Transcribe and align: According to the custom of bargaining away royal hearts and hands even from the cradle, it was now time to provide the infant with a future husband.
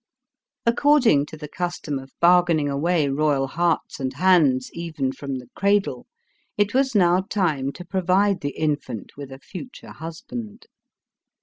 According 0.65 1.27
to 1.27 1.37
the 1.37 1.47
custom 1.47 1.99
of 1.99 2.11
bargaining 2.19 2.67
away 2.67 3.07
royal 3.07 3.45
hearts 3.45 3.99
and 3.99 4.11
hands 4.13 4.71
even 4.73 5.11
from 5.11 5.35
the 5.37 5.45
cradle, 5.55 6.07
it 6.57 6.73
was 6.73 6.95
now 6.95 7.19
time 7.21 7.71
to 7.73 7.85
provide 7.85 8.41
the 8.41 8.57
infant 8.57 9.11
with 9.15 9.31
a 9.31 9.37
future 9.37 9.91
husband. 9.91 10.65